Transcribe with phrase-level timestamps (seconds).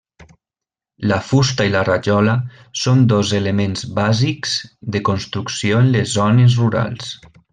[1.11, 2.33] La fusta i la rajola
[2.85, 4.57] són dos elements bàsics
[4.97, 7.17] de construcció en les zones rurals.